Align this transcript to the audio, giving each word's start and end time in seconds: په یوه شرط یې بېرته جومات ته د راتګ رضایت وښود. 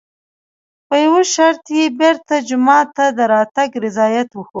په 0.87 0.95
یوه 1.05 1.21
شرط 1.33 1.63
یې 1.77 1.85
بېرته 1.99 2.35
جومات 2.47 2.87
ته 2.97 3.05
د 3.17 3.19
راتګ 3.33 3.69
رضایت 3.85 4.29
وښود. 4.33 4.49